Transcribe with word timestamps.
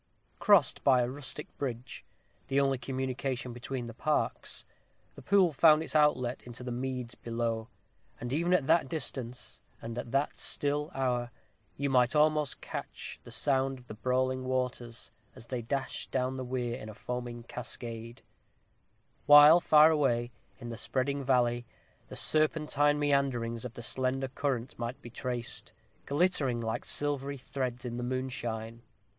Crossed 0.39 0.83
by 0.83 1.03
a 1.03 1.07
rustic 1.11 1.55
bridge, 1.59 2.03
the 2.47 2.59
only 2.59 2.79
communication 2.79 3.53
between 3.53 3.85
the 3.85 3.93
parks, 3.93 4.65
the 5.13 5.21
pool 5.21 5.51
found 5.53 5.83
its 5.83 5.95
outlet 5.95 6.41
into 6.47 6.63
the 6.63 6.71
meads 6.71 7.13
below; 7.13 7.67
and 8.19 8.33
even 8.33 8.51
at 8.51 8.65
that 8.65 8.89
distance, 8.89 9.61
and 9.79 9.95
in 9.95 10.09
that 10.09 10.39
still 10.39 10.89
hour, 10.95 11.29
you 11.75 11.87
might 11.87 12.15
almost 12.15 12.61
catch 12.61 13.19
the 13.23 13.29
sound 13.31 13.77
of 13.77 13.85
the 13.87 13.93
brawling 13.93 14.43
waters, 14.43 15.11
as 15.35 15.45
they 15.45 15.61
dashed 15.61 16.09
down 16.09 16.35
the 16.35 16.43
weir 16.43 16.77
in 16.79 16.89
a 16.89 16.95
foaming 16.95 17.43
cascade; 17.43 18.23
while, 19.27 19.59
far 19.61 19.91
away, 19.91 20.31
in 20.59 20.69
the 20.69 20.77
spreading 20.77 21.23
valley, 21.23 21.63
the 22.07 22.15
serpentine 22.15 22.97
meanderings 22.97 23.63
of 23.63 23.75
the 23.75 23.83
slender 23.83 24.29
current 24.29 24.79
might 24.79 24.99
be 24.99 25.11
traced, 25.11 25.73
glittering 26.07 26.59
like 26.59 26.85
silvery 26.85 27.37
threads 27.37 27.85
in 27.85 27.97
the 27.97 28.03
moonshine. 28.03 28.81